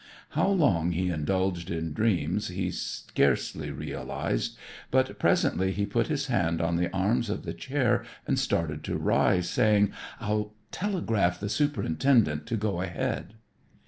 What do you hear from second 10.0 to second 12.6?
"I'll telegraph the superintendent to